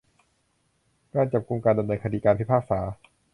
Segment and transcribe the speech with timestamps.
[1.13, 2.79] การจับกุม การดำเนินคดี การพิพากษา